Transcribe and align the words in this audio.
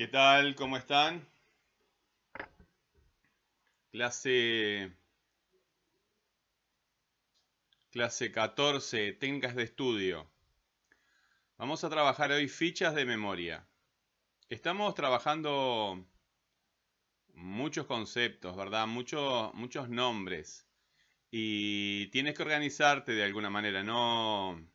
¿Qué 0.00 0.08
tal? 0.08 0.54
¿Cómo 0.54 0.78
están? 0.78 1.28
Clase, 3.92 4.90
clase 7.90 8.32
14, 8.32 9.12
técnicas 9.12 9.54
de 9.54 9.64
estudio. 9.64 10.26
Vamos 11.58 11.84
a 11.84 11.90
trabajar 11.90 12.32
hoy 12.32 12.48
fichas 12.48 12.94
de 12.94 13.04
memoria. 13.04 13.66
Estamos 14.48 14.94
trabajando 14.94 16.02
muchos 17.34 17.84
conceptos, 17.84 18.56
¿verdad? 18.56 18.86
Muchos, 18.86 19.52
muchos 19.52 19.90
nombres. 19.90 20.66
Y 21.30 22.06
tienes 22.06 22.34
que 22.34 22.42
organizarte 22.42 23.12
de 23.12 23.24
alguna 23.24 23.50
manera, 23.50 23.82
no, 23.82 24.66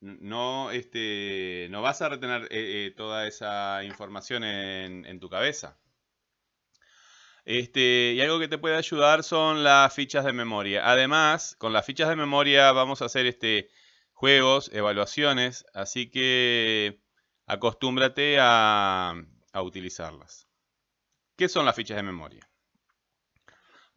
no, 0.00 0.70
este, 0.70 1.68
no 1.70 1.82
vas 1.82 2.02
a 2.02 2.08
retener 2.08 2.44
eh, 2.44 2.86
eh, 2.86 2.94
toda 2.96 3.26
esa 3.26 3.84
información 3.84 4.44
en, 4.44 5.20
tu 5.20 5.28
cabeza. 5.28 5.78
Este, 7.44 8.12
y 8.14 8.20
algo 8.20 8.38
que 8.38 8.48
te 8.48 8.58
puede 8.58 8.76
ayudar 8.76 9.22
son 9.24 9.64
las 9.64 9.94
fichas 9.94 10.24
de 10.24 10.32
memoria. 10.32 10.90
Además, 10.90 11.56
con 11.58 11.72
las 11.72 11.86
fichas 11.86 12.08
de 12.08 12.16
memoria 12.16 12.72
vamos 12.72 13.02
a 13.02 13.06
hacer 13.06 13.26
este, 13.26 13.70
juegos, 14.12 14.70
evaluaciones, 14.72 15.64
así 15.74 16.10
que 16.10 17.00
acostúmbrate 17.46 18.38
a 18.40 19.14
utilizarlas. 19.62 20.48
¿Qué 21.36 21.48
son 21.48 21.64
las 21.64 21.76
fichas 21.76 21.96
de 21.96 22.02
memoria? 22.02 22.48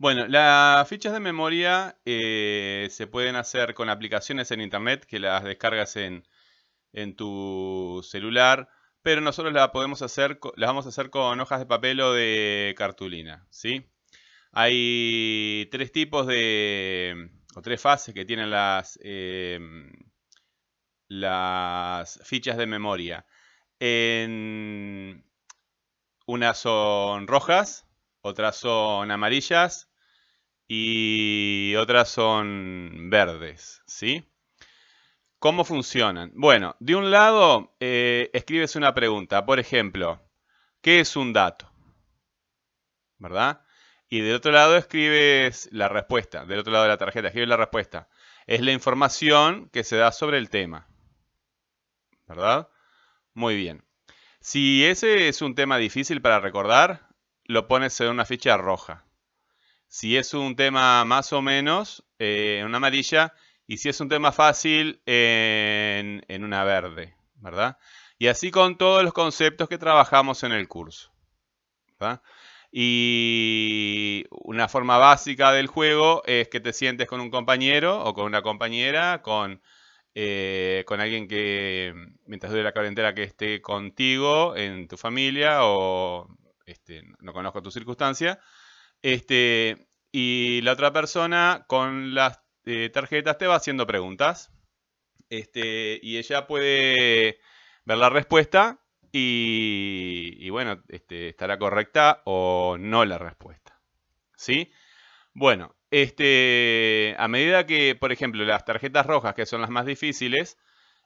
Bueno, 0.01 0.27
las 0.27 0.87
fichas 0.89 1.13
de 1.13 1.19
memoria 1.19 1.95
eh, 2.05 2.87
se 2.89 3.05
pueden 3.05 3.35
hacer 3.35 3.75
con 3.75 3.87
aplicaciones 3.87 4.49
en 4.49 4.59
internet 4.59 5.05
que 5.05 5.19
las 5.19 5.43
descargas 5.43 5.95
en, 5.95 6.25
tu 7.15 8.01
celular, 8.03 8.67
pero 9.03 9.21
nosotros 9.21 9.53
las 9.53 9.69
podemos 9.69 10.01
hacer, 10.01 10.39
las 10.55 10.67
vamos 10.69 10.87
a 10.87 10.89
hacer 10.89 11.11
con 11.11 11.39
hojas 11.39 11.59
de 11.59 11.67
papel 11.67 12.01
o 12.01 12.13
de 12.13 12.73
cartulina, 12.75 13.45
¿sí? 13.51 13.91
Hay 14.51 15.69
tres 15.71 15.91
tipos 15.91 16.25
de, 16.25 17.29
o 17.55 17.61
tres 17.61 17.79
fases 17.79 18.15
que 18.15 18.25
tienen 18.25 18.49
las, 18.49 18.97
em, 19.03 19.91
las 21.09 22.19
fichas 22.23 22.57
de 22.57 22.65
memoria. 22.65 23.23
En, 23.79 25.23
unas 26.25 26.57
son 26.57 27.27
rojas, 27.27 27.85
otras 28.21 28.55
son 28.55 29.11
amarillas 29.11 29.90
y 30.73 31.75
otras 31.75 32.07
son 32.07 33.09
verdes, 33.09 33.81
¿sí? 33.87 34.23
¿Cómo 35.37 35.65
funcionan? 35.65 36.31
Bueno, 36.33 36.77
de 36.79 36.95
un 36.95 37.11
lado 37.11 37.75
eh, 37.81 38.29
escribes 38.31 38.77
una 38.77 38.93
pregunta, 38.93 39.45
por 39.45 39.59
ejemplo, 39.59 40.21
¿qué 40.81 41.01
es 41.01 41.17
un 41.17 41.33
dato? 41.33 41.69
¿Verdad? 43.17 43.65
Y 44.07 44.21
del 44.21 44.35
otro 44.35 44.53
lado 44.53 44.77
escribes 44.77 45.67
la 45.73 45.89
respuesta, 45.89 46.45
del 46.45 46.59
otro 46.59 46.71
lado 46.71 46.85
de 46.85 46.91
la 46.91 46.97
tarjeta 46.97 47.27
escribes 47.27 47.49
la 47.49 47.57
respuesta. 47.57 48.07
Es 48.47 48.61
la 48.61 48.71
información 48.71 49.67
que 49.73 49.83
se 49.83 49.97
da 49.97 50.13
sobre 50.13 50.37
el 50.37 50.49
tema. 50.49 50.87
¿Verdad? 52.27 52.69
Muy 53.33 53.57
bien. 53.57 53.83
Si 54.39 54.85
ese 54.85 55.27
es 55.27 55.41
un 55.41 55.53
tema 55.53 55.77
difícil 55.77 56.21
para 56.21 56.39
recordar, 56.39 57.09
lo 57.43 57.67
pones 57.67 57.99
en 57.99 58.07
una 58.07 58.23
ficha 58.23 58.55
roja. 58.55 59.03
Si 59.91 60.15
es 60.15 60.33
un 60.33 60.55
tema 60.55 61.03
más 61.03 61.33
o 61.33 61.41
menos, 61.41 62.05
eh, 62.17 62.59
en 62.61 62.65
una 62.65 62.77
amarilla. 62.77 63.33
Y 63.67 63.77
si 63.77 63.89
es 63.89 63.99
un 63.99 64.07
tema 64.07 64.31
fácil, 64.31 65.01
en, 65.05 66.23
una 66.45 66.63
verde, 66.63 67.13
¿verdad? 67.35 67.77
Y 68.17 68.27
así 68.27 68.51
con 68.51 68.77
todos 68.77 69.03
los 69.03 69.11
conceptos 69.11 69.67
que 69.67 69.77
trabajamos 69.77 70.43
en 70.43 70.53
el 70.53 70.69
curso. 70.69 71.11
Y 72.71 74.23
una 74.31 74.69
forma 74.69 74.97
básica 74.97 75.51
del 75.51 75.67
juego 75.67 76.23
es 76.25 76.47
que 76.47 76.61
te 76.61 76.71
sientes 76.71 77.05
con 77.05 77.19
un 77.19 77.29
compañero 77.29 78.01
o 78.05 78.13
con 78.13 78.25
una 78.25 78.41
compañera, 78.41 79.21
con, 79.21 79.61
eh, 80.15 80.85
con 80.87 81.01
alguien 81.01 81.27
que, 81.27 81.93
mientras 82.25 82.51
dure 82.53 82.63
la 82.63 82.71
cuarentena, 82.71 83.13
que 83.13 83.23
esté 83.23 83.61
contigo 83.61 84.55
en 84.55 84.87
tu 84.87 84.95
familia 84.95 85.65
o 85.65 86.29
este, 86.65 87.03
no 87.19 87.33
conozco 87.33 87.61
tu 87.61 87.71
circunstancia, 87.71 88.39
este, 89.01 89.87
y 90.11 90.61
la 90.61 90.73
otra 90.73 90.93
persona 90.93 91.65
con 91.67 92.13
las 92.13 92.41
eh, 92.65 92.89
tarjetas 92.93 93.37
te 93.37 93.47
va 93.47 93.55
haciendo 93.55 93.87
preguntas. 93.87 94.51
Este, 95.29 95.99
y 96.01 96.17
ella 96.17 96.45
puede 96.45 97.39
ver 97.85 97.97
la 97.97 98.09
respuesta 98.09 98.81
y, 99.13 100.49
bueno, 100.49 100.81
este, 100.89 101.29
estará 101.29 101.57
correcta 101.57 102.21
o 102.25 102.77
no 102.79 103.05
la 103.05 103.17
respuesta. 103.17 103.79
¿Sí? 104.35 104.71
Bueno, 105.33 105.75
este, 105.91 107.15
a 107.17 107.27
medida 107.27 107.65
que, 107.65 107.95
por 107.95 108.11
ejemplo, 108.11 108.43
las 108.43 108.65
tarjetas 108.65 109.05
rojas, 109.05 109.35
que 109.35 109.45
son 109.45 109.61
las 109.61 109.69
más 109.69 109.85
difíciles, 109.85 110.57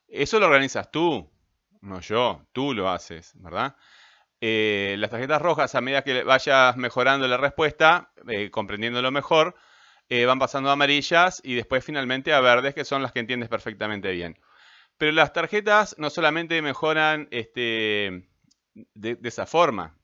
eso 0.08 0.40
lo 0.40 0.46
organizas 0.46 0.92
tú, 0.92 1.32
no 1.82 2.00
yo, 2.02 2.48
tú 2.52 2.74
lo 2.74 2.90
haces, 2.90 3.34
¿verdad? 3.36 3.76
Eh, 4.42 4.96
las 5.00 5.10
tarjetas 5.10 5.42
rojas, 5.42 5.76
a 5.76 5.82
medida 5.82 6.04
que 6.04 6.24
vayas 6.24 6.76
mejorando 6.78 7.28
la 7.28 7.38
respuesta, 7.38 8.12
eh, 8.28 8.52
comprendiéndolo 8.52 9.12
mejor, 9.12 9.56
eh, 10.10 10.26
van 10.26 10.40
pasando 10.40 10.70
a 10.70 10.74
amarillas 10.74 11.42
y 11.44 11.56
después 11.56 11.84
finalmente 11.84 12.34
a 12.34 12.42
verdes, 12.42 12.76
que 12.76 12.86
son 12.86 13.02
las 13.02 13.12
que 13.12 13.20
entiendes 13.20 13.50
perfectamente 13.50 14.12
bien. 14.12 14.38
Pero 14.98 15.12
las 15.14 15.34
tarjetas 15.34 15.96
no 15.98 16.10
solamente 16.10 16.62
mejoran 16.62 17.28
este, 17.32 18.28
de, 18.74 19.18
esa 19.24 19.46
forma, 19.46 19.98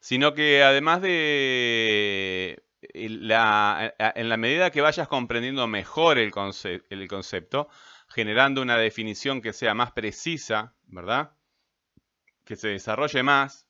sino 0.00 0.34
que 0.34 0.62
además 0.62 1.02
de 1.02 2.62
en 2.94 3.28
la 3.28 4.36
medida 4.36 4.70
que 4.70 4.80
vayas 4.80 5.08
comprendiendo 5.08 5.66
mejor 5.66 6.18
el, 6.18 6.32
el 6.90 7.08
concepto, 7.08 7.68
generando 8.08 8.62
una 8.62 8.76
definición 8.78 9.42
que 9.42 9.52
sea 9.52 9.74
más 9.74 9.92
precisa, 9.92 10.74
¿verdad? 10.86 11.35
Que 12.46 12.56
se 12.56 12.68
desarrolle 12.68 13.22
más, 13.22 13.66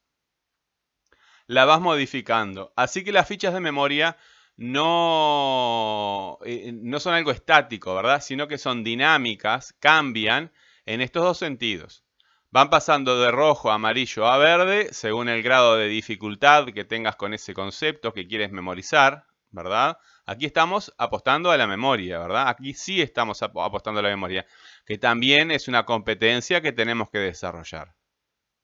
la 1.49 1.65
vas 1.65 1.81
modificando. 1.81 2.73
Así 2.77 3.03
que 3.03 3.13
las 3.13 3.27
fichas 3.27 3.55
de 3.55 3.61
memoria 3.61 4.17
no, 4.57 6.39
eh, 6.45 6.73
no 6.73 7.01
son 7.01 7.15
algo 7.15 7.31
estático, 7.31 7.95
¿verdad? 7.95 8.21
Sino 8.21 8.49
que 8.49 8.59
son 8.59 8.85
dinámicas, 8.85 9.75
cambian 9.81 10.53
en 10.85 11.01
estos 11.01 11.25
dos 11.25 11.39
sentidos. 11.39 12.05
Van 12.51 12.71
pasando 12.71 13.21
de 13.21 13.31
rojo 13.31 13.71
a 13.71 13.75
amarillo 13.75 14.27
a 14.27 14.39
verde 14.39 14.89
según 14.93 15.29
el 15.29 15.43
grado 15.43 15.77
de 15.77 15.89
dificultad 15.89 16.67
que 16.67 16.85
tengas 16.85 17.17
con 17.17 17.35
ese 17.35 17.55
concepto 17.55 18.13
que 18.13 18.27
quieres 18.29 18.53
memorizar, 18.53 19.27
¿verdad? 19.51 19.99
Aquí 20.27 20.47
estamos 20.47 20.95
apostando 20.99 21.51
a 21.51 21.57
la 21.57 21.67
memoria, 21.67 22.19
¿verdad? 22.19 22.49
Aquí 22.49 22.75
sí 22.75 23.01
estamos 23.03 23.43
apostando 23.43 24.01
a 24.01 24.03
la 24.03 24.09
memoria, 24.09 24.47
que 24.85 24.99
también 24.99 25.51
es 25.51 25.69
una 25.69 25.85
competencia 25.85 26.61
que 26.61 26.73
tenemos 26.73 27.11
que 27.11 27.19
desarrollar. 27.19 27.95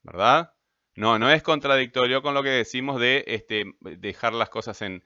¿Verdad? 0.02 0.54
No, 0.94 1.18
no 1.18 1.30
es 1.30 1.42
contradictorio 1.42 2.22
con 2.22 2.34
lo 2.34 2.42
que 2.42 2.50
decimos 2.50 3.00
de 3.00 3.24
este, 3.26 3.64
dejar 3.80 4.34
las 4.34 4.50
cosas 4.50 4.82
en, 4.82 5.04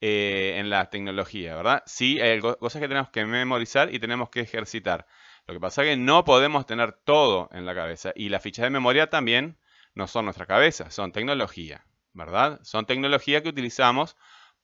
eh, 0.00 0.60
la 0.64 0.90
tecnología, 0.90 1.54
¿verdad? 1.56 1.82
Sí, 1.86 2.20
hay 2.20 2.40
cosas 2.40 2.80
que 2.80 2.88
tenemos 2.88 3.10
que 3.10 3.24
memorizar 3.24 3.94
y 3.94 3.98
tenemos 3.98 4.30
que 4.30 4.40
ejercitar. 4.40 5.06
Lo 5.46 5.54
que 5.54 5.60
pasa 5.60 5.82
es 5.82 5.90
que 5.90 5.96
no 5.96 6.24
podemos 6.24 6.66
tener 6.66 6.92
todo 6.92 7.48
en 7.52 7.66
la 7.66 7.74
cabeza. 7.74 8.12
Y 8.14 8.28
las 8.28 8.42
fichas 8.42 8.64
de 8.64 8.70
memoria 8.70 9.10
también 9.10 9.58
no 9.94 10.06
son 10.06 10.24
nuestra 10.26 10.46
cabeza, 10.46 10.90
son 10.90 11.12
tecnología, 11.12 11.86
¿verdad? 12.12 12.60
Son 12.62 12.86
tecnología 12.86 13.42
que 13.42 13.48
utilizamos 13.48 14.16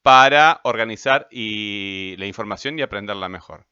para 0.03 0.60
organizar 0.65 1.28
la 1.31 2.27
información 2.27 2.78
y 2.78 2.83
aprenderla 2.83 3.28
mejor. 3.28 3.66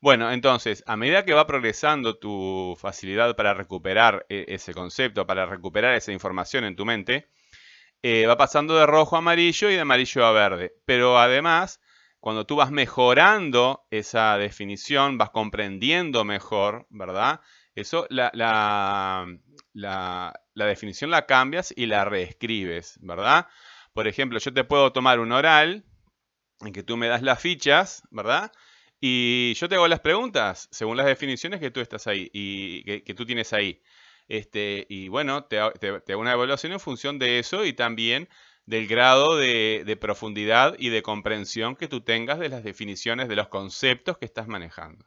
Bueno, 0.00 0.30
entonces, 0.30 0.84
a 0.86 0.96
medida 0.96 1.24
que 1.24 1.34
va 1.34 1.46
progresando 1.46 2.18
tu 2.18 2.76
facilidad 2.80 3.34
para 3.34 3.54
recuperar 3.54 4.26
e, 4.28 4.44
ese 4.48 4.72
concepto, 4.72 5.26
para 5.26 5.44
recuperar 5.46 5.94
esa 5.94 6.12
información 6.12 6.64
en 6.64 6.76
tu 6.76 6.84
mente, 6.84 7.28
eh, 8.02 8.26
va 8.26 8.36
pasando 8.36 8.76
de 8.76 8.86
rojo 8.86 9.16
a 9.16 9.20
amarillo 9.20 9.70
y 9.70 9.74
de 9.74 9.80
amarillo 9.80 10.26
a 10.26 10.32
verde. 10.32 10.74
Pero 10.86 11.18
además, 11.18 11.80
cuando 12.20 12.46
tú 12.46 12.56
vas 12.56 12.70
mejorando 12.72 13.86
esa 13.90 14.38
definición, 14.38 15.18
vas 15.18 15.30
comprendiendo 15.30 16.24
mejor, 16.24 16.86
¿verdad? 16.90 17.40
Eso, 17.74 18.06
la, 18.10 18.30
la 19.74 20.66
definición 20.66 21.10
la 21.10 21.26
cambias 21.26 21.72
y 21.76 21.86
la 21.86 22.04
reescribes, 22.04 22.98
¿verdad? 23.02 23.46
Por 23.92 24.08
ejemplo, 24.08 24.38
yo 24.38 24.52
te 24.52 24.64
puedo 24.64 24.92
tomar 24.92 25.20
un 25.20 25.32
oral 25.32 25.84
en 26.60 26.72
que 26.72 26.82
tú 26.82 26.96
me 26.96 27.08
das 27.08 27.22
las 27.22 27.40
fichas, 27.40 28.02
¿verdad? 28.10 28.52
Y 29.00 29.54
yo 29.54 29.68
te 29.68 29.76
hago 29.76 29.86
las 29.86 30.00
preguntas 30.00 30.68
según 30.70 30.96
las 30.96 31.06
definiciones 31.06 31.60
que 31.60 31.70
tú 31.70 31.80
estás 31.80 32.06
ahí 32.06 32.30
y 32.32 32.82
que, 33.02 33.14
tú 33.14 33.24
tienes 33.24 33.52
ahí. 33.52 33.80
Este, 34.26 34.86
y 34.88 35.08
bueno, 35.08 35.44
te, 35.44 35.58
hago 35.58 36.20
una 36.20 36.32
evaluación 36.32 36.72
en 36.72 36.80
función 36.80 37.18
de 37.18 37.38
eso 37.38 37.64
y 37.64 37.72
también 37.72 38.28
del 38.66 38.86
grado 38.86 39.36
de, 39.36 39.84
de, 39.86 39.96
profundidad 39.96 40.76
y 40.78 40.90
de 40.90 41.02
comprensión 41.02 41.76
que 41.76 41.88
tú 41.88 42.02
tengas 42.02 42.38
de 42.38 42.50
las 42.50 42.62
definiciones 42.62 43.28
de 43.28 43.36
los 43.36 43.48
conceptos 43.48 44.18
que 44.18 44.26
estás 44.26 44.48
manejando. 44.48 45.06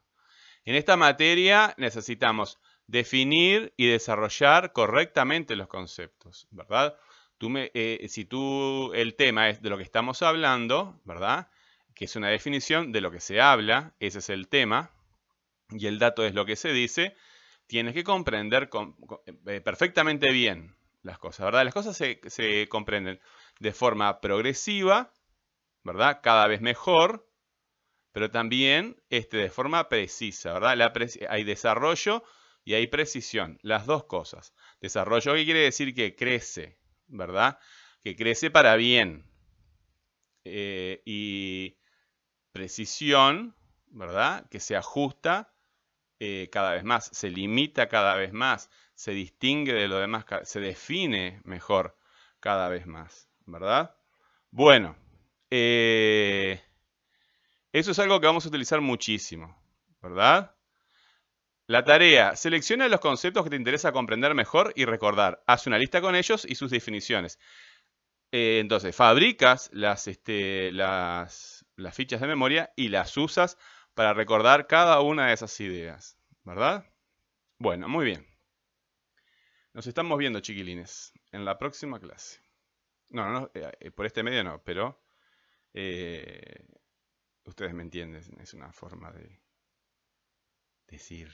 En 0.65 0.75
esta 0.75 0.97
materia 0.97 1.75
necesitamos 1.77 2.59
definir 2.87 3.73
y 3.77 3.87
desarrollar 3.87 4.73
correctamente 4.73 5.55
los 5.55 5.67
conceptos, 5.67 6.47
¿verdad? 6.51 6.95
Tú 7.37 7.49
me, 7.49 7.71
eh, 7.73 8.05
si 8.09 8.25
tú, 8.25 8.91
el 8.93 9.15
tema 9.15 9.49
es 9.49 9.61
de 9.61 9.69
lo 9.69 9.77
que 9.77 9.83
estamos 9.83 10.21
hablando, 10.21 10.99
¿verdad? 11.05 11.49
Que 11.95 12.05
es 12.05 12.15
una 12.15 12.29
definición 12.29 12.91
de 12.91 13.01
lo 13.01 13.11
que 13.11 13.19
se 13.19 13.41
habla, 13.41 13.93
ese 13.99 14.19
es 14.19 14.29
el 14.29 14.47
tema, 14.47 14.91
y 15.69 15.87
el 15.87 15.99
dato 15.99 16.25
es 16.25 16.33
lo 16.33 16.45
que 16.45 16.55
se 16.55 16.73
dice, 16.73 17.15
tienes 17.67 17.93
que 17.93 18.03
comprender 18.03 18.69
eh, 19.47 19.61
perfectamente 19.61 20.31
bien 20.31 20.75
las 21.03 21.17
cosas, 21.17 21.45
¿verdad? 21.45 21.63
Las 21.65 21.73
cosas 21.73 21.95
se, 21.97 22.19
se 22.27 22.67
comprenden 22.67 23.19
de 23.59 23.71
forma 23.71 24.19
progresiva, 24.21 25.13
¿verdad? 25.83 26.19
Cada 26.21 26.47
vez 26.47 26.61
mejor, 26.61 27.27
pero 28.11 28.29
también 28.29 29.01
este, 29.09 29.37
de 29.37 29.49
forma 29.49 29.89
precisa, 29.89 30.53
¿verdad? 30.53 30.93
hay 31.29 31.43
desarrollo 31.43 32.23
y 32.63 32.73
hay 32.73 32.87
precisión, 32.87 33.57
las 33.61 33.85
dos 33.85 34.03
cosas. 34.05 34.53
Desarrollo, 34.81 35.33
¿qué 35.33 35.45
quiere 35.45 35.61
decir? 35.61 35.95
Que 35.95 36.15
crece, 36.15 36.77
¿verdad? 37.07 37.57
Que 38.03 38.15
crece 38.15 38.51
para 38.51 38.75
bien. 38.75 39.25
Eh, 40.43 41.01
y 41.05 41.77
precisión, 42.51 43.55
¿verdad? 43.87 44.47
Que 44.49 44.59
se 44.59 44.75
ajusta 44.75 45.53
eh, 46.19 46.49
cada 46.51 46.73
vez 46.73 46.83
más, 46.83 47.09
se 47.11 47.29
limita 47.29 47.87
cada 47.87 48.15
vez 48.15 48.31
más, 48.33 48.69
se 48.93 49.11
distingue 49.11 49.73
de 49.73 49.87
lo 49.87 49.97
demás, 49.97 50.25
se 50.43 50.59
define 50.59 51.41
mejor 51.45 51.97
cada 52.39 52.69
vez 52.69 52.85
más, 52.85 53.27
¿verdad? 53.45 53.95
Bueno, 54.51 54.95
eh, 55.49 56.61
eso 57.71 57.91
es 57.91 57.99
algo 57.99 58.19
que 58.19 58.27
vamos 58.27 58.45
a 58.45 58.49
utilizar 58.49 58.81
muchísimo, 58.81 59.59
¿verdad? 60.01 60.55
La 61.67 61.85
tarea, 61.85 62.35
selecciona 62.35 62.89
los 62.89 62.99
conceptos 62.99 63.45
que 63.45 63.49
te 63.49 63.55
interesa 63.55 63.93
comprender 63.93 64.35
mejor 64.35 64.73
y 64.75 64.85
recordar. 64.85 65.41
Haz 65.47 65.67
una 65.67 65.77
lista 65.77 66.01
con 66.01 66.15
ellos 66.15 66.45
y 66.47 66.55
sus 66.55 66.69
definiciones. 66.69 67.39
Eh, 68.31 68.59
entonces, 68.59 68.95
fabricas 68.95 69.69
las, 69.73 70.07
este, 70.07 70.71
las, 70.71 71.65
fichas 71.93 72.21
de 72.21 72.27
memoria 72.27 72.71
y 72.75 72.87
las 72.87 73.17
usas 73.17 73.57
para 73.93 74.13
recordar 74.13 74.67
cada 74.67 75.01
una 75.01 75.27
de 75.27 75.33
esas 75.33 75.59
ideas, 75.59 76.17
¿verdad? 76.43 76.85
Bueno, 77.57 77.89
muy 77.89 78.05
bien. 78.05 78.25
Nos 79.73 79.87
estamos 79.87 80.17
viendo, 80.17 80.39
chiquilines, 80.39 81.13
en 81.31 81.43
la 81.45 81.57
próxima 81.57 81.99
clase. 81.99 82.41
No, 83.09 83.29
no, 83.29 83.51
eh, 83.53 83.91
por 83.91 84.05
este 84.05 84.23
medio 84.23 84.43
no, 84.43 84.63
pero 84.63 85.01
eh, 85.73 86.65
ustedes 87.43 87.73
me 87.73 87.83
entienden, 87.83 88.23
es 88.39 88.53
una 88.53 88.71
forma 88.71 89.11
de 89.11 89.41
decir 90.87 91.33